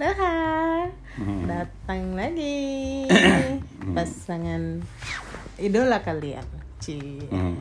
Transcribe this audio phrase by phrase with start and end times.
[0.00, 0.88] Dah,
[1.44, 3.04] datang lagi
[3.92, 4.80] pasangan
[5.60, 6.40] idola kalian.
[6.80, 7.20] Ci.
[7.28, 7.60] Hmm.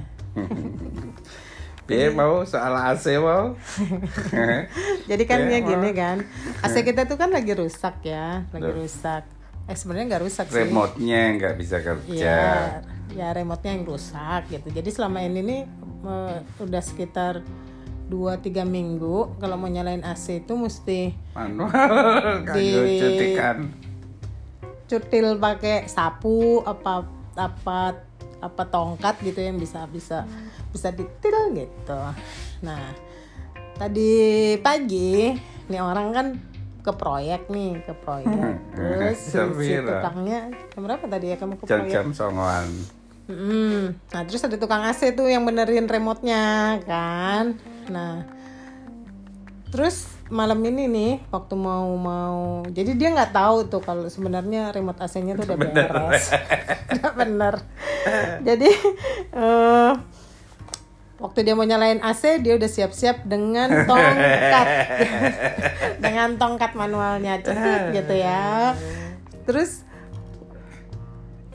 [1.83, 3.59] Piye mau soal AC mau?
[5.03, 6.23] Jadi kan Ya, gini kan,
[6.63, 9.27] AC kita tuh kan lagi rusak ya, lagi rusak.
[9.67, 10.63] Eh sebenarnya nggak rusak sih.
[10.63, 12.07] Remote-nya nggak bisa kerja.
[12.15, 12.47] Ya,
[13.19, 14.71] ya remote-nya yang rusak gitu.
[14.71, 15.61] Jadi selama ini nih
[16.63, 17.43] udah sekitar
[18.09, 21.69] 2-3 minggu kalau mau nyalain AC itu mesti Manual
[22.49, 23.57] kagak Di- cutikan.
[24.85, 27.05] cutil pakai sapu apa
[27.37, 27.79] apa
[28.39, 30.25] apa tongkat gitu yang bisa bisa
[30.69, 32.01] bisa ditil gitu.
[32.59, 32.89] Nah,
[33.75, 34.09] tadi
[34.57, 35.29] pagi
[35.67, 36.27] nih orang kan
[36.79, 38.55] ke proyek nih, ke proyek.
[38.73, 40.39] Terus si, si tukangnya
[40.71, 41.85] jam berapa tadi ya kamu ke proyek?
[41.85, 42.65] Jam-jam songoan.
[43.29, 47.61] Mm, Nah terus ada tukang AC tuh yang benerin remote-nya kan.
[47.89, 48.25] Nah
[49.69, 54.97] terus malam ini nih waktu mau mau jadi dia nggak tahu tuh kalau sebenarnya remote
[54.97, 56.33] AC-nya tuh udah beres,
[56.89, 57.53] nggak bener.
[58.41, 58.69] jadi
[59.33, 59.91] eh,
[61.21, 64.67] waktu dia mau nyalain AC dia udah siap-siap dengan tongkat,
[66.05, 68.73] dengan tongkat manualnya cetit gitu ya.
[69.43, 69.83] Terus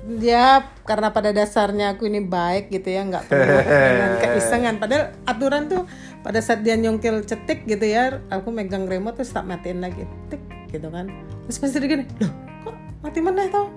[0.05, 5.65] dia karena pada dasarnya aku ini baik gitu ya nggak penuh dengan keisengan padahal aturan
[5.73, 5.89] tuh
[6.25, 10.09] pada saat dia nyongkel cetik gitu ya aku megang remote terus tak matiin lagi.
[10.33, 10.41] Tik
[10.73, 11.13] gitu kan.
[11.45, 12.33] Terus pasti dia gini loh
[12.65, 13.69] kok mati meneh toh?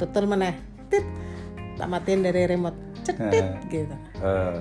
[0.00, 0.56] Tutul meneh.
[0.88, 1.04] Tit
[1.76, 2.76] tak matiin dari remote.
[3.04, 3.96] Cetit gitu.
[4.24, 4.58] Eh,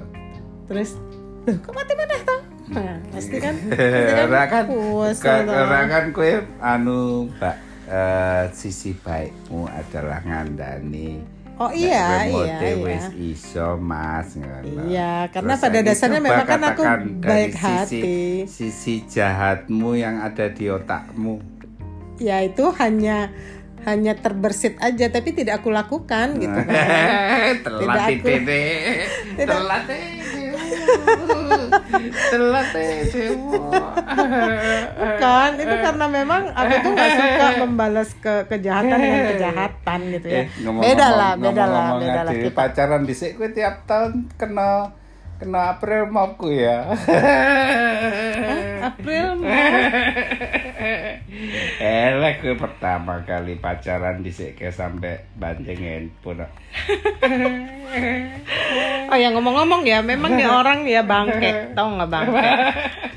[0.67, 0.99] terus
[1.47, 2.41] loh kok mati meneh toh?
[2.65, 3.55] Nah, pasti kan?
[3.69, 4.25] Pasti kan?
[4.25, 5.53] Ora kan puas ka- toh.
[5.53, 7.55] ora kan kowe anu Mbak
[7.87, 11.21] eh, sisi baikmu adalah ngandani
[11.57, 14.35] oh iya iya iya wis iso Mas.
[14.85, 16.83] Iya, karena Terus pada dasarnya memang kan aku
[17.19, 18.17] baik sisi- hati.
[18.45, 21.39] Sisi jahatmu yang ada di otakmu.
[22.15, 23.27] ya itu hanya
[23.83, 28.63] hanya terbersit aja tapi tidak aku lakukan gitu kan Telat aku- titene.
[29.37, 29.59] Tidak.
[32.31, 33.87] Telat eh, Telat
[34.95, 40.27] eh, kan itu karena memang aku tuh nggak suka membalas ke kejahatan dengan kejahatan gitu
[40.27, 40.35] ya.
[40.35, 44.91] Eh, ngomong-ngomong- beda lah beda lah beda lah pacaran dhisik kowe tiap tahun kena
[45.35, 46.85] kena April mopku ya.
[48.89, 49.43] April
[51.81, 56.47] Elek kowe pertama kali pacaran ke sampai banting handphone.
[59.11, 62.43] oh ya ngomong-ngomong ya memang nih orang ya bangke tau nggak bangke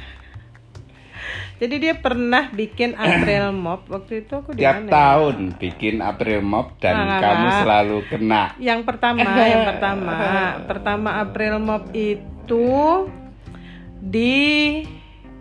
[1.58, 4.92] jadi dia pernah bikin April mop waktu itu aku di Tiap mana ya?
[4.94, 7.56] tahun bikin April mop dan Nah, kamu nah.
[7.60, 8.42] selalu kena.
[8.56, 10.16] Yang pertama, yang pertama,
[10.64, 12.66] pertama April Mop itu
[13.98, 14.38] di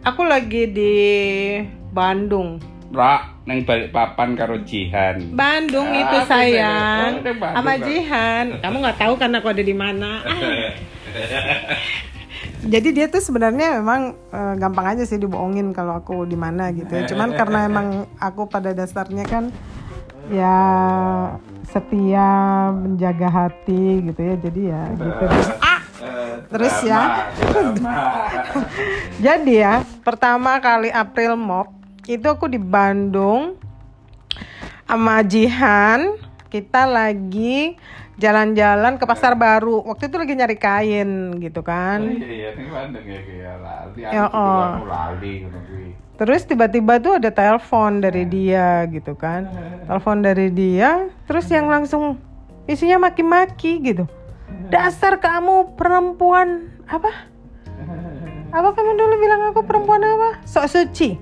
[0.02, 0.96] aku lagi di
[1.90, 2.58] Bandung.
[2.88, 5.36] Rak neng balik papan karo Jihan.
[5.36, 7.12] Bandung Ah, itu sayang.
[7.20, 7.74] Oh, sama.
[7.78, 8.46] Jihan.
[8.58, 10.24] Kamu nggak tahu kan aku ada di mana?
[12.68, 16.90] Jadi dia tuh sebenarnya memang eh, gampang aja sih dibohongin kalau aku di mana gitu.
[16.90, 17.06] ya.
[17.08, 17.88] Cuman karena emang
[18.18, 19.54] aku pada dasarnya kan
[20.28, 20.58] ya
[21.72, 22.30] setia
[22.76, 24.36] menjaga hati gitu ya.
[24.40, 25.26] Jadi ya gitu.
[25.64, 25.78] Ah!
[26.48, 27.28] Terus ya.
[29.26, 31.74] Jadi ya, pertama kali April Mop
[32.08, 33.60] itu aku di Bandung
[34.88, 36.27] sama Jihan.
[36.48, 37.76] Kita lagi
[38.18, 39.84] jalan-jalan ke pasar baru.
[39.84, 41.10] Waktu itu lagi nyari kain
[41.44, 42.02] gitu kan.
[42.02, 44.00] Iya, ini Bandung ya lali.
[44.02, 44.88] Ya, Aku oh.
[44.88, 45.92] lali kuwi.
[46.18, 49.46] Terus tiba-tiba tuh ada telepon dari dia gitu kan.
[49.86, 52.18] Telepon dari dia, terus yang langsung
[52.66, 54.10] isinya maki-maki gitu.
[54.74, 57.30] Dasar kamu perempuan apa?
[58.50, 60.42] Apa kamu dulu bilang aku perempuan apa?
[60.50, 61.22] Sok suci.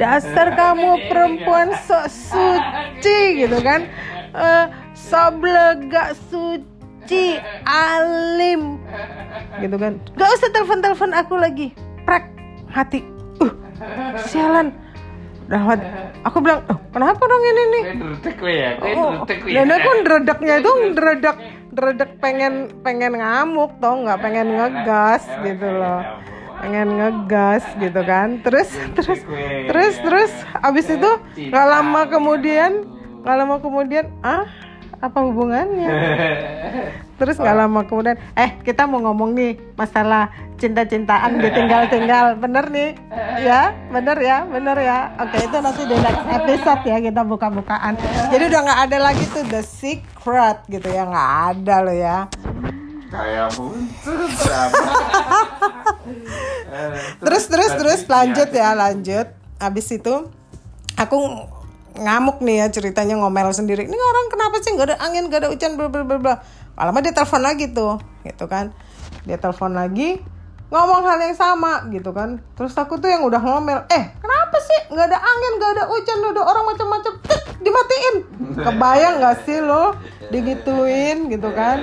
[0.00, 3.92] Dasar kamu perempuan sok suci gitu kan.
[4.30, 8.78] Eh sok belegak suci alim
[9.58, 9.98] gitu kan.
[10.14, 11.74] Gak usah telepon-telepon aku lagi.
[12.02, 12.24] Prek
[12.70, 13.02] hati.
[13.38, 13.52] Uh,
[14.22, 14.70] sialan.
[15.50, 15.66] Dah,
[16.22, 17.82] aku bilang, oh, kenapa dong ini nih?
[17.82, 17.94] Ya,
[18.94, 19.50] Oh, kowe.
[19.50, 19.66] ya.
[19.66, 21.36] dan aku ndredeknya itu ndredek
[21.74, 26.02] ndredek pengen pengen ngamuk tau nggak pengen ngegas gitu loh
[26.60, 29.20] pengen ngegas gitu kan terus terus
[29.66, 31.10] terus terus abis itu
[31.48, 32.84] nggak lama kemudian
[33.20, 34.48] nggak lama kemudian ah
[35.00, 35.88] apa hubungannya?
[37.20, 40.28] Terus nggak lama kemudian eh kita mau ngomong nih masalah
[40.60, 42.90] cinta-cintaan ditinggal-tinggal bener nih?
[43.40, 44.98] Ya bener ya bener ya.
[45.20, 47.96] Oke itu nanti di next episode ya kita buka-bukaan.
[48.28, 52.16] Jadi udah nggak ada lagi tuh the secret gitu ya nggak ada loh ya.
[53.10, 54.80] Kayak muncul sama.
[57.24, 59.26] terus terus terus lanjut ya lanjut.
[59.60, 60.28] Abis itu
[60.96, 61.16] aku
[61.96, 63.86] ngamuk nih ya ceritanya ngomel sendiri.
[63.86, 64.70] Ini orang kenapa sih?
[64.74, 66.34] Nggak ada angin nggak ada hujan bla bla bla
[66.80, 68.72] lama dia telepon lagi tuh gitu kan.
[69.26, 70.22] Dia telepon lagi
[70.70, 72.38] ngomong hal yang sama gitu kan.
[72.54, 74.80] Terus aku tuh yang udah ngomel eh kenapa sih?
[74.94, 77.12] Nggak ada angin nggak ada hujan ada orang macam-macam.
[77.60, 78.16] Dimatiin.
[78.60, 79.98] Kebayang nggak sih lo?
[80.30, 81.82] Digituin gitu kan.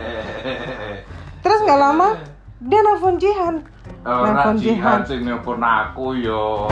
[1.44, 2.18] Terus nggak lama
[2.58, 3.62] dia nelfon Jihan
[4.08, 5.00] Ora nelfon jihan.
[5.04, 6.72] sing nelpon aku yo.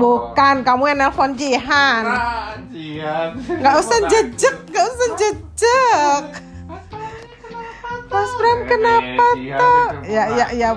[0.00, 2.04] bukan kamu yang nelfon Jihan.
[2.08, 3.30] Ora jihan.
[3.36, 6.24] nggak usah jejek nggak usah jejek.
[8.10, 10.70] Mas Bram kenapa tuh ya ya ya.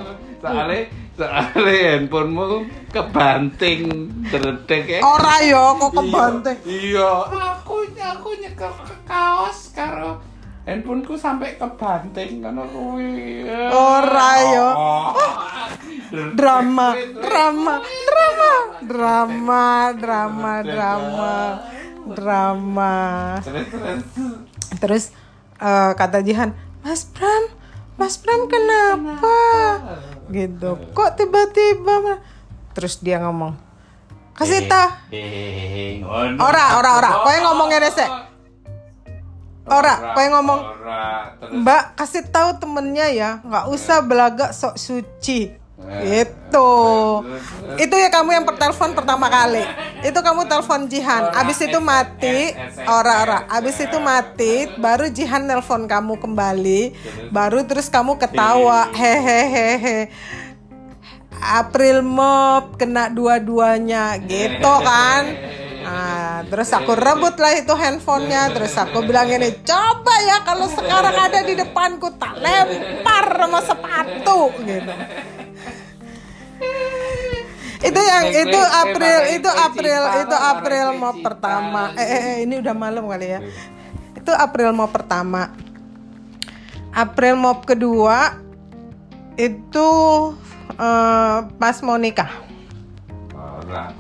[0.44, 5.00] Soale soale handphonemu kebanting dredeg ya.
[5.08, 6.58] ora yo kok kebanting?
[6.68, 10.32] Iya, aku aku nyekel ke kaos karo
[10.63, 13.44] handphoneku sampai kebanting ngono kuwi.
[13.69, 14.68] Ora yo.
[14.71, 15.12] Oh.
[16.13, 18.51] drama drama drama
[18.86, 19.63] drama
[19.98, 21.33] drama drama
[22.06, 22.94] drama
[23.42, 24.01] Terus terus.
[24.77, 25.04] terus
[25.57, 26.54] eh, kata Jihan
[26.86, 27.50] Mas Bram
[27.98, 29.39] Mas Bram kenapa
[30.30, 32.21] gitu kok tiba-tiba ma-"
[32.77, 33.57] terus dia ngomong
[34.33, 36.38] kasih tau Eh, ngono.
[36.42, 37.12] Ora, ora, ora.
[37.21, 37.89] Kowe ngomong ngene
[39.63, 41.04] Ora, kowe ngomong Ora,
[41.39, 45.63] terus Mbak kasih tahu temennya ya, nggak usah belagak sok suci.
[45.83, 46.71] Itu,
[47.75, 49.63] itu ya kamu yang pertelepon pertama kali.
[50.04, 51.27] Itu kamu telepon Jihan.
[51.36, 52.56] Abis itu mati,
[52.88, 53.39] ora ora.
[53.51, 56.81] Abis itu mati, baru Jihan nelpon kamu kembali.
[57.36, 60.07] Baru terus kamu ketawa, hehehehe.
[61.44, 65.36] April Mop kena dua-duanya gitu kan.
[65.83, 71.12] Nah, terus aku rebut lah itu handphonenya Terus aku bilang ini Coba ya kalau sekarang
[71.12, 74.94] ada di depanku Tak lempar sama sepatu gitu.
[77.83, 81.91] Itu yang itu April itu April itu April mau pertama.
[82.00, 83.39] Eh, eh, eh, ini udah malam kali ya.
[84.15, 85.51] Itu April mau pertama.
[86.95, 88.39] April mau kedua
[89.35, 89.89] itu
[90.80, 92.31] eh, pas mau nikah.
[93.35, 93.91] Ora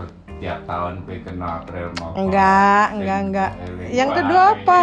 [0.43, 2.11] tiap tahun kowe kena April mau.
[2.19, 3.51] enggak enggak enggak.
[3.95, 4.79] Yang kedua apa?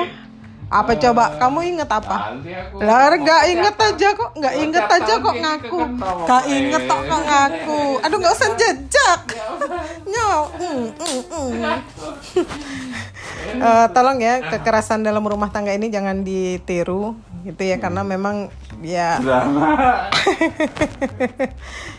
[0.71, 1.37] Apa coba?
[1.37, 2.33] Kamu inget apa?
[2.81, 5.81] Lah nggak inget aja kok nggak inget aja kok ngaku.
[6.01, 7.83] Nggak inget kok kok ngaku.
[8.01, 9.23] Aduh nggak usah jejak.
[10.09, 11.61] Nyok mm, mm, mm.
[13.51, 17.19] Eh, tolong ya kekerasan dalam rumah tangga ini jangan ditiru.
[17.45, 18.49] Gitu ya karena memang
[18.81, 19.21] ya.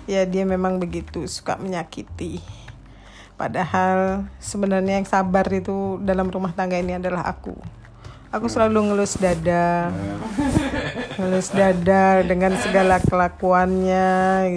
[0.09, 2.41] Ya dia memang begitu suka menyakiti
[3.41, 7.57] padahal sebenarnya yang sabar itu dalam rumah tangga ini adalah aku.
[8.29, 9.89] Aku selalu ngelus dada.
[11.19, 14.09] Ngelus dada dengan segala kelakuannya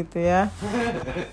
[0.04, 0.46] gitu ya.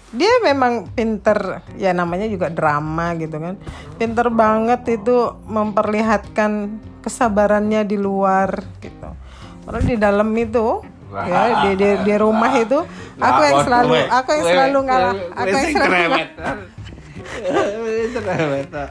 [0.09, 3.55] Dia memang pinter ya namanya juga drama gitu kan.
[3.99, 9.13] Pinter banget itu memperlihatkan kesabarannya di luar gitu.
[9.61, 10.81] Padahal di dalam itu
[11.13, 12.79] ya di, di, di rumah itu
[13.19, 16.19] aku yang selalu aku yang selalu ngalah aku yang selalu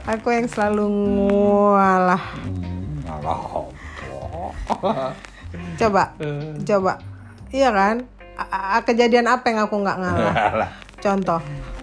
[0.07, 0.87] aku yang selalu
[1.75, 2.23] ngalah.
[5.77, 6.03] Coba
[6.63, 6.93] coba.
[7.51, 7.97] Iya kan?
[8.39, 10.35] A- a- kejadian apa yang aku nggak ngalah?
[11.03, 11.41] Contoh.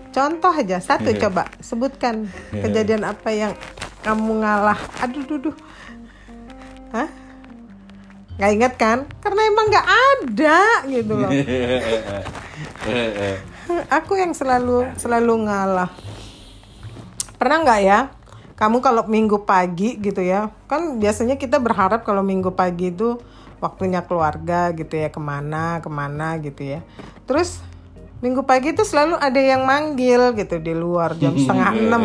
[0.10, 1.46] Contoh aja satu coba.
[1.60, 3.54] Sebutkan kejadian apa yang
[4.02, 4.80] kamu ngalah.
[5.04, 5.56] Aduh duduh
[6.96, 7.10] hah?
[8.38, 8.98] Nggak inget kan?
[9.20, 11.30] Karena emang nggak ada gitu loh.
[14.00, 15.92] Aku yang selalu selalu ngalah
[17.38, 18.00] pernah nggak ya?
[18.58, 23.22] Kamu kalau minggu pagi gitu ya kan biasanya kita berharap kalau minggu pagi itu
[23.62, 26.80] waktunya keluarga gitu ya ke mana ke mana gitu ya.
[27.30, 27.62] Terus
[28.18, 32.04] minggu pagi itu selalu ada yang manggil gitu di luar jam setengah enam.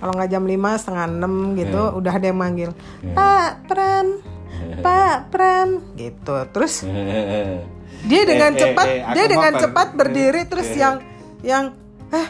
[0.00, 2.70] kalau nggak jam lima setengah enam gitu udah ada yang manggil.
[3.12, 4.06] Pak pran
[4.80, 5.68] pak pran
[6.00, 6.36] gitu.
[6.56, 6.88] Terus
[8.08, 10.98] dia dengan Eh, eh, cepat eh, dia dengan cepat berdiri terus yang
[11.42, 11.64] yang
[12.10, 12.26] eh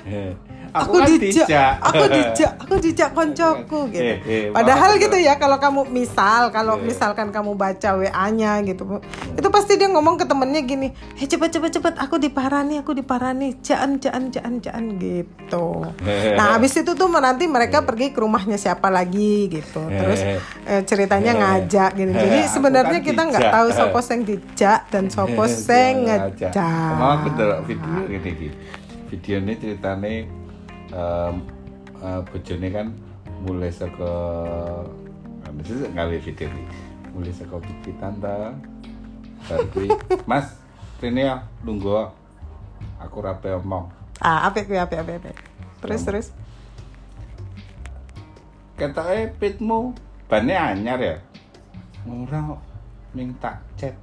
[0.72, 1.72] Aku aku, kan dijak, dijak.
[1.84, 4.00] aku dijak, aku dijak koncoku gitu.
[4.02, 9.04] Eh, eh, Padahal maaf, gitu ya kalau kamu misal kalau misalkan kamu baca WA-nya gitu,
[9.36, 10.88] itu pasti dia ngomong ke temennya gini,
[11.20, 15.84] eh cepet cepet cepet, aku diparani, aku diparani, jaan jaan jaan jaan gitu.
[16.36, 20.20] Nah habis itu tuh nanti mereka pergi ke rumahnya siapa lagi gitu, terus
[20.64, 22.12] eh, ceritanya ngajak gitu.
[22.12, 26.52] Jadi sebenarnya kan kita nggak tahu sopo sing dijak dan sopo sing ngejak.
[29.12, 30.41] Video ini iki.
[30.92, 31.40] Em
[32.04, 32.86] eh, bojone kan
[33.42, 34.12] mulai saka
[35.64, 36.64] sih ngali video ini.
[37.16, 38.52] Mulai saka pipitan ta.
[39.48, 39.90] Bar kuwi,
[40.30, 40.54] Mas,
[41.00, 42.08] rene ya lungguh.
[43.02, 43.90] Aku rapi omong.
[44.22, 45.36] Ah, apik kuwi apik apik apik.
[45.82, 46.28] Terus terus.
[48.82, 49.94] ketoke pitmu
[50.26, 51.16] bannya anyar ya.
[52.02, 52.58] Ora
[53.14, 53.94] minta chat.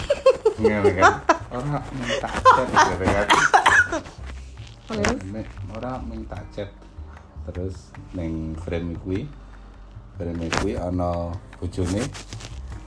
[0.62, 1.18] Ngene kan.
[1.50, 3.59] Ora minta chat gitu kan.
[4.90, 6.66] Nek ora minta chat.
[7.46, 9.22] Terus ning frame kuwi
[10.18, 12.02] frame kuwi ana bojone.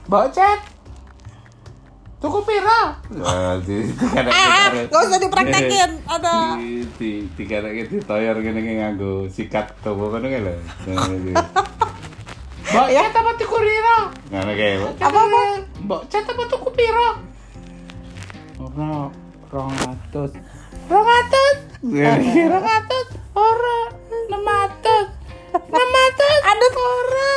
[0.04, 0.60] Mbok chat.
[2.20, 2.96] Tuku pira?
[3.20, 3.84] Nah, di
[4.32, 5.90] Ah, gak usah dipraktekin.
[6.08, 6.56] Ada.
[6.56, 10.54] di di dikareke ditoyor ngene iki nganggo sikat tobo ngono kae lho.
[12.64, 13.04] Mbok Ya.
[13.08, 13.98] apa tuku pira?
[14.32, 14.76] Ngono kae.
[15.00, 15.40] Apa, apa?
[15.84, 17.08] Mbok chat apa tuku pira?
[18.56, 19.08] Ora
[19.52, 20.32] 200.
[20.88, 21.63] 200?
[21.84, 23.04] Rongatuh
[23.36, 23.78] ora
[24.32, 25.04] 600.
[25.52, 26.72] 600 Aduh.
[26.80, 27.36] ora.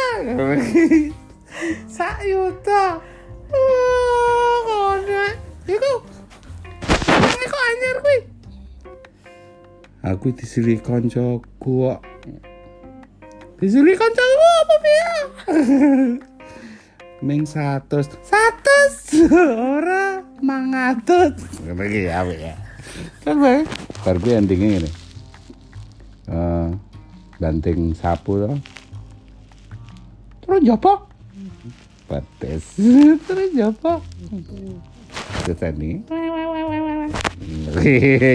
[1.92, 3.04] Sak yuta.
[3.52, 5.36] Oh, ngono.
[5.68, 5.94] Iku.
[7.44, 8.20] Iku anyar kuwi.
[10.08, 10.32] Aku
[10.80, 12.00] kancaku kok.
[14.00, 15.12] Kancaku apa piye?
[17.28, 18.16] Ming 100.
[18.24, 19.28] 100
[19.60, 21.36] ora 500.
[21.68, 22.56] Ngono iki ya, ya.
[23.28, 23.68] Kan bae.
[24.08, 24.90] Bar kuwi endinge ngene.
[26.32, 26.68] Eh,
[27.44, 28.56] banting sapu to.
[30.48, 31.12] Terus jopo?
[32.08, 32.80] Pates.
[33.28, 34.00] Terus jopo?
[35.44, 36.08] Terus ini.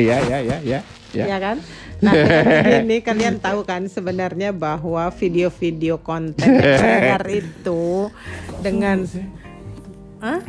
[0.04, 0.80] ya, ya, ya, ya.
[1.16, 1.24] Ya.
[1.24, 1.56] Ya kan?
[2.04, 2.12] Nah,
[2.84, 6.52] ini kalian tahu kan sebenarnya bahwa video-video konten
[7.40, 8.12] itu
[8.60, 9.08] dengan
[10.20, 10.40] Hah?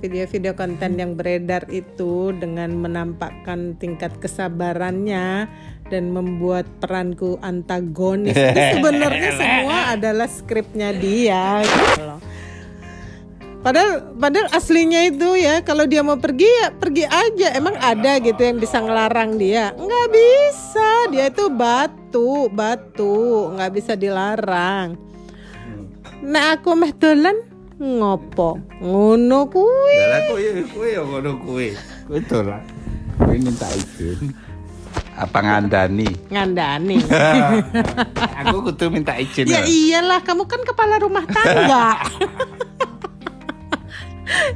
[0.00, 5.44] Video-video konten yang beredar itu dengan menampakkan tingkat kesabarannya
[5.92, 12.20] dan membuat peranku antagonis itu sebenarnya semua adalah skripnya dia gitu loh.
[13.60, 17.52] Padahal, padahal aslinya itu ya kalau dia mau pergi ya pergi aja.
[17.52, 19.76] Emang ada gitu yang bisa ngelarang dia?
[19.76, 20.88] Nggak bisa.
[21.12, 24.96] Dia itu batu, batu, nggak bisa dilarang.
[26.24, 27.36] Nah aku meh dolan
[27.80, 29.96] ngopo ngono kuwi.
[29.96, 31.66] Lah kowe kowe ya ngono kowe.
[32.04, 32.60] Kowe dolan.
[33.16, 34.36] Kowe minta izin.
[35.16, 36.08] Apa ngandani?
[36.28, 37.00] Ngandani.
[38.44, 39.48] Aku kudu minta izin.
[39.48, 41.96] ya iyalah, kamu kan kepala rumah tangga.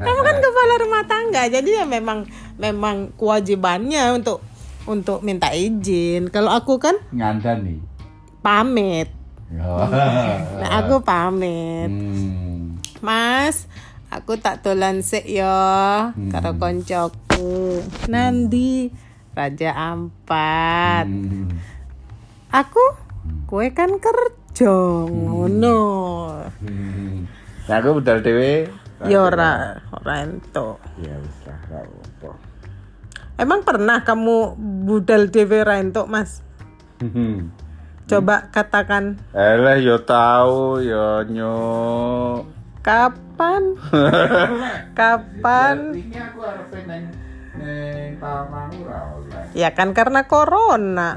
[0.04, 2.28] kamu kan kepala rumah tangga, jadi ya memang
[2.60, 4.44] memang kewajibannya untuk
[4.84, 6.28] untuk minta izin.
[6.28, 7.80] Kalau aku kan ngandani.
[8.44, 9.08] pamit.
[9.56, 9.88] Oh.
[10.60, 11.88] Nah, aku pamit.
[11.88, 12.43] Hmm.
[13.04, 13.68] Mas,
[14.08, 15.44] aku tak dolan sik yo
[16.32, 17.84] karo koncoku.
[18.08, 18.88] Nandi
[19.36, 21.04] Raja Ampat.
[21.04, 21.52] Hmm.
[22.48, 22.80] Aku
[23.44, 24.72] kue kan kerja
[25.04, 25.80] ngono.
[26.64, 27.28] Hmm.
[27.68, 28.72] Nah, aku budal dhewe.
[29.04, 30.80] Ya ora, ora entuk.
[30.96, 31.84] Ya wis lah.
[33.36, 34.56] Emang pernah kamu
[34.88, 36.40] budal dhewe ra entuk, Mas?
[37.04, 37.52] Hmm.
[38.08, 41.52] Coba katakan Alah yo tahu yo nyo.
[42.84, 43.62] Kapan?
[44.98, 45.76] kapan?
[45.96, 47.04] Aku harus neng
[47.56, 48.12] neng.
[49.56, 51.16] Ya kan karena corona.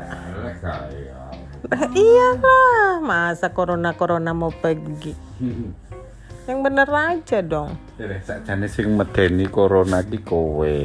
[1.68, 5.12] Nah, iyalah, masa corona-corona mau pergi.
[6.48, 7.76] Yang bener aja dong.
[8.00, 10.80] Jadi sakjane sing medeni corona ki kowe.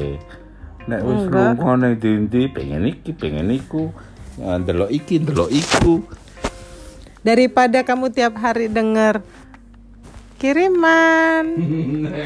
[0.90, 1.54] Nek wis Enggak.
[1.54, 3.94] lungone ndi pengen iki, pengen iku.
[4.42, 6.02] Ndelok iki, ndelok iku.
[7.22, 9.22] Daripada kamu tiap hari denger
[10.42, 11.54] kiriman,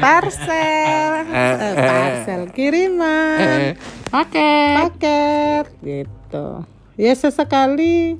[0.01, 3.77] parcel, eh, parcel, kiriman,
[4.09, 4.89] Pakai.
[4.89, 6.65] paket, gitu.
[6.97, 8.17] Ya sesekali.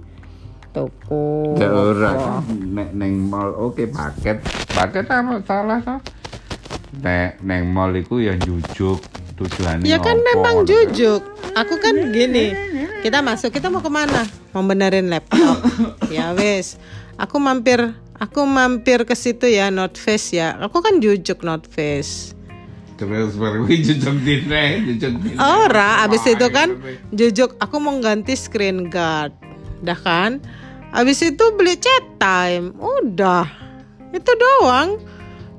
[1.57, 4.37] Ya ora nek neng mall oke paket.
[4.69, 5.97] Paket apa salah toh?
[7.01, 9.01] Nek neng mall iku ya jujuk
[9.33, 11.25] tujuannya Ya kan memang jujuk.
[11.57, 12.53] Aku kan gini.
[13.01, 14.29] Kita masuk, kita mau ke mana?
[14.53, 15.65] Mau benerin laptop.
[16.13, 16.77] ya wes.
[17.17, 20.57] Aku mampir, aku mampir ke situ ya, Not Face ya.
[20.61, 22.33] Aku kan jujuk Not Face.
[22.97, 25.37] Terus baru jujuk dine, jujuk dine.
[25.37, 26.75] Ora, abis itu kan
[27.13, 27.53] jujuk.
[27.61, 29.31] Aku mau ganti screen guard,
[29.85, 30.41] dah kan?
[30.91, 33.45] Abis itu beli chat time, udah.
[34.09, 34.97] Itu doang.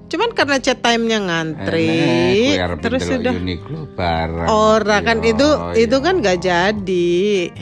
[0.09, 3.37] Cuman karena chat time-nya ngantri, terus sudah.
[3.37, 4.49] Uniqlo barang.
[4.49, 5.77] Ora kan Yo, itu yo.
[5.77, 7.53] itu kan gak jadi.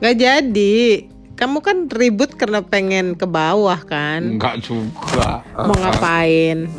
[0.00, 1.13] Gak jadi.
[1.44, 4.40] Kamu kan ribut karena pengen ke bawah kan?
[4.40, 5.44] enggak juga.
[5.52, 6.72] Mau ngapain?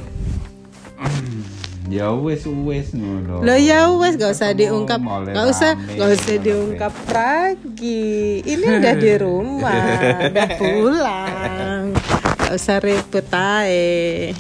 [1.86, 3.46] Ya wes wes ngono.
[3.46, 8.42] Lo ya wes gak usah diungkap, gak usah, gak usah diungkap lagi.
[8.42, 9.86] Ini udah di rumah,
[10.34, 11.94] udah pulang,
[12.42, 14.34] gak usah ribut ae.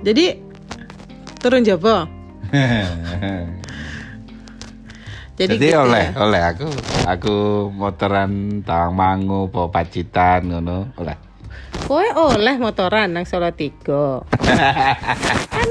[0.00, 0.40] Jadi
[1.36, 2.08] turun jopo.
[5.40, 6.20] Jadi, Jadi, gitu oleh ya.
[6.20, 6.68] oleh aku
[7.08, 7.36] aku
[7.72, 11.16] motoran Tawang Mangu bawa Pacitan ngono oleh.
[11.88, 12.04] Kowe
[12.36, 14.28] oleh motoran nang Solo Tigo.
[15.56, 15.68] kan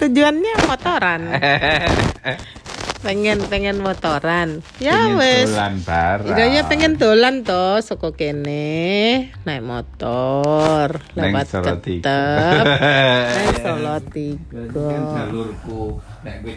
[0.00, 1.20] tujuannya motoran.
[3.00, 4.60] pengen pengen motoran.
[4.76, 5.48] Ya Pengen wes.
[5.48, 5.74] dolan.
[6.24, 14.88] Iya ya pengen dolan to soko kene naik motor lewat tetep nang Solo Tigo.
[14.88, 15.82] Kan jalurku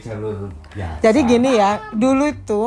[0.03, 0.99] jalur biasa.
[0.99, 2.61] Jadi gini ya, dulu itu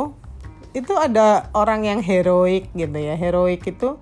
[0.73, 3.13] itu ada orang yang heroik gitu ya.
[3.17, 3.97] Heroik itu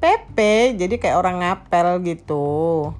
[0.00, 0.36] PP,
[0.76, 2.92] jadi kayak orang ngapel gitu.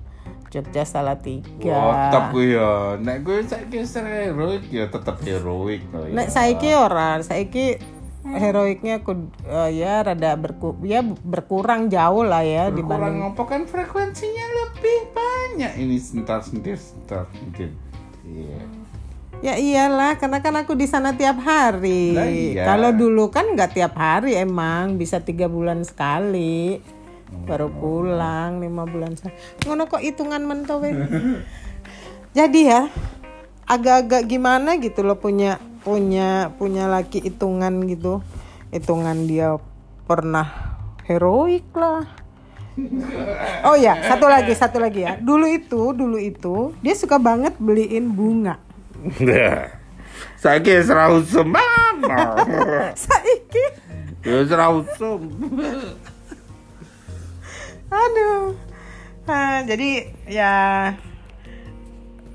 [0.55, 1.83] Jogja Salatiga.
[2.15, 2.95] Tetep ku ya.
[3.03, 6.15] Nek kowe saiki heroik ya tetep heroik to ya.
[6.15, 7.83] Nek saiki ora, saiki
[8.23, 13.69] heroiknya ku eh, ya rada berku ya berkurang jauh lah ya Kurang dibanding ngopo kan
[13.69, 17.75] frekuensinya lebih banyak ini sentar sentir sentar sentir.
[18.25, 18.63] Iya.
[19.45, 22.17] Ya iyalah, karena kan aku di sana tiap hari.
[22.17, 22.65] Lah iya.
[22.65, 26.81] Kalau dulu kan nggak tiap hari emang, bisa tiga bulan sekali.
[27.45, 29.35] Baru pulang lima bulan sekali.
[29.67, 30.95] Ngono kok hitungan mentok weh.
[32.39, 32.91] Jadi ya,
[33.67, 38.23] agak-agak gimana gitu loh punya punya punya laki hitungan gitu.
[38.71, 39.59] Hitungan dia
[40.07, 42.07] pernah heroik lah.
[43.65, 45.15] Oh ya, satu lagi, satu lagi ya.
[45.17, 48.59] Dulu itu, dulu itu dia suka banget beliin bunga.
[50.43, 51.55] Saiki wis ra usum.
[52.93, 53.65] Saiki
[54.25, 55.21] Ya wis ra usum.
[57.95, 58.59] Aduh.
[59.25, 60.55] Nah, jadi ya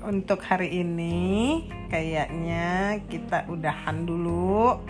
[0.00, 1.60] untuk hari ini
[1.92, 4.80] kayaknya kita udahan dulu.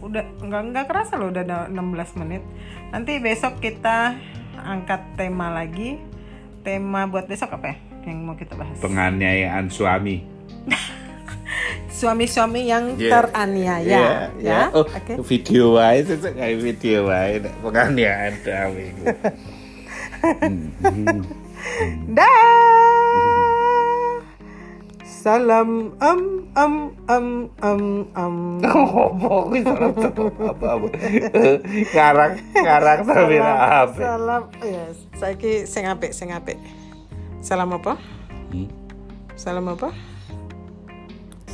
[0.00, 2.42] Udah enggak enggak kerasa loh udah ada 16 menit.
[2.88, 4.16] Nanti besok kita
[4.56, 5.98] angkat tema lagi.
[6.60, 7.76] Tema buat besok apa ya?
[8.06, 8.76] Yang mau kita bahas?
[8.80, 10.24] Penganiayaan suami.
[12.00, 13.12] Suami-suami yang Yeah.
[13.12, 14.08] teraniaya, Iya,
[14.40, 14.60] ya.
[14.72, 15.20] Oh, Oke.
[15.20, 18.86] video sesuk kayak video nek penganiayaan suami.
[22.16, 22.32] Dah.
[25.04, 28.34] Salam am am am am am.
[28.64, 30.88] Ngopo kuwi salah apa-apa.
[31.92, 34.00] Ngarang ngarang sampe salam, apa.
[34.00, 34.84] salam ya
[35.20, 36.56] saiki sing apik sing apik
[37.44, 38.00] salam apa
[39.36, 39.92] salam apa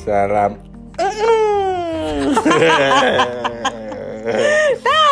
[0.07, 0.55] Salam.
[4.87, 5.06] Dah.